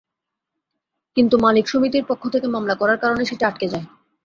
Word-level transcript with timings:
কিন্তু 1.17 1.35
মালিক 1.37 1.65
সমিতির 1.71 2.07
পক্ষ 2.09 2.23
থেকে 2.33 2.47
মামলা 2.47 2.75
করার 2.81 3.01
কারণে 3.03 3.23
সেটি 3.29 3.43
আটকে 3.45 3.67
যায়। 3.73 3.85